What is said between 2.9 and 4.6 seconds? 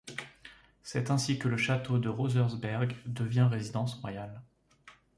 devient résidence royale.